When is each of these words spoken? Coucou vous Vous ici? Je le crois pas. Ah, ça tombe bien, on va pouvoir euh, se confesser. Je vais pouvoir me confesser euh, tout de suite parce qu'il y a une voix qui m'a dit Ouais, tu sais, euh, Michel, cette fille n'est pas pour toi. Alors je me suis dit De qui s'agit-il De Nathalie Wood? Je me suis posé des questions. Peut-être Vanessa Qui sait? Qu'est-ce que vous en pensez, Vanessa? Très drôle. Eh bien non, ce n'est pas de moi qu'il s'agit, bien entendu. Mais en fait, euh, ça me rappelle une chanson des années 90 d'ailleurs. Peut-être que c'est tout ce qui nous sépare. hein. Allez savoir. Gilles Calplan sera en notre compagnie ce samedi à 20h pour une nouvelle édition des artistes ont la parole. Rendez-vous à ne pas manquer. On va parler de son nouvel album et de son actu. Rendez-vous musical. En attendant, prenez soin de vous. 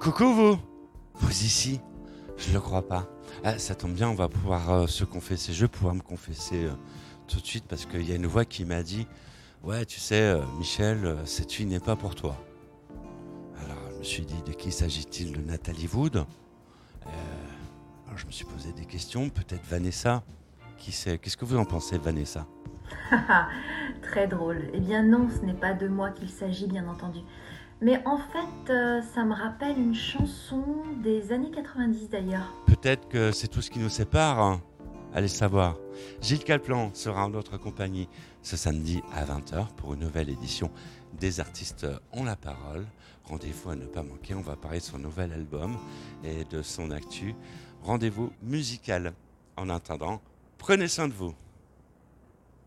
Coucou 0.00 0.32
vous 0.32 0.58
Vous 1.16 1.28
ici? 1.28 1.78
Je 2.38 2.54
le 2.54 2.60
crois 2.60 2.88
pas. 2.88 3.06
Ah, 3.44 3.58
ça 3.58 3.74
tombe 3.74 3.92
bien, 3.92 4.08
on 4.08 4.14
va 4.14 4.30
pouvoir 4.30 4.70
euh, 4.70 4.86
se 4.86 5.04
confesser. 5.04 5.52
Je 5.52 5.66
vais 5.66 5.68
pouvoir 5.68 5.94
me 5.94 6.00
confesser 6.00 6.64
euh, 6.64 6.72
tout 7.28 7.38
de 7.38 7.44
suite 7.44 7.66
parce 7.68 7.84
qu'il 7.84 8.08
y 8.08 8.12
a 8.12 8.14
une 8.14 8.26
voix 8.26 8.46
qui 8.46 8.64
m'a 8.64 8.82
dit 8.82 9.06
Ouais, 9.62 9.84
tu 9.84 10.00
sais, 10.00 10.22
euh, 10.22 10.40
Michel, 10.56 11.18
cette 11.26 11.52
fille 11.52 11.66
n'est 11.66 11.80
pas 11.80 11.96
pour 11.96 12.14
toi. 12.14 12.34
Alors 13.62 13.76
je 13.92 13.98
me 13.98 14.02
suis 14.02 14.24
dit 14.24 14.40
De 14.46 14.52
qui 14.52 14.72
s'agit-il 14.72 15.32
De 15.32 15.42
Nathalie 15.42 15.88
Wood? 15.92 16.24
Je 18.16 18.26
me 18.26 18.30
suis 18.30 18.46
posé 18.46 18.72
des 18.72 18.86
questions. 18.86 19.28
Peut-être 19.28 19.66
Vanessa 19.66 20.22
Qui 20.78 20.92
sait? 20.92 21.18
Qu'est-ce 21.18 21.36
que 21.36 21.44
vous 21.44 21.58
en 21.58 21.66
pensez, 21.66 21.98
Vanessa? 21.98 22.46
Très 24.02 24.26
drôle. 24.26 24.70
Eh 24.72 24.80
bien 24.80 25.02
non, 25.02 25.28
ce 25.28 25.44
n'est 25.44 25.52
pas 25.52 25.74
de 25.74 25.88
moi 25.88 26.08
qu'il 26.08 26.30
s'agit, 26.30 26.66
bien 26.66 26.88
entendu. 26.88 27.20
Mais 27.82 28.02
en 28.06 28.18
fait, 28.18 28.70
euh, 28.72 29.00
ça 29.14 29.24
me 29.24 29.32
rappelle 29.34 29.78
une 29.78 29.94
chanson 29.94 30.62
des 31.02 31.32
années 31.32 31.50
90 31.50 32.10
d'ailleurs. 32.10 32.52
Peut-être 32.66 33.08
que 33.08 33.32
c'est 33.32 33.48
tout 33.48 33.62
ce 33.62 33.70
qui 33.70 33.78
nous 33.78 33.88
sépare. 33.88 34.38
hein. 34.40 34.60
Allez 35.14 35.28
savoir. 35.28 35.76
Gilles 36.20 36.44
Calplan 36.44 36.90
sera 36.94 37.24
en 37.24 37.30
notre 37.30 37.56
compagnie 37.56 38.08
ce 38.42 38.56
samedi 38.56 39.02
à 39.14 39.24
20h 39.24 39.68
pour 39.76 39.94
une 39.94 40.00
nouvelle 40.00 40.28
édition 40.30 40.70
des 41.18 41.40
artistes 41.40 41.86
ont 42.12 42.22
la 42.24 42.36
parole. 42.36 42.86
Rendez-vous 43.24 43.70
à 43.70 43.76
ne 43.76 43.86
pas 43.86 44.02
manquer. 44.02 44.34
On 44.34 44.40
va 44.40 44.56
parler 44.56 44.78
de 44.78 44.84
son 44.84 44.98
nouvel 44.98 45.32
album 45.32 45.76
et 46.22 46.44
de 46.44 46.62
son 46.62 46.90
actu. 46.90 47.34
Rendez-vous 47.82 48.30
musical. 48.42 49.12
En 49.56 49.68
attendant, 49.68 50.20
prenez 50.58 50.86
soin 50.88 51.08
de 51.08 51.12
vous. 51.12 51.34